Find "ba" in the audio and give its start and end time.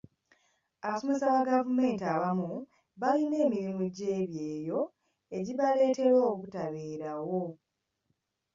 1.33-1.47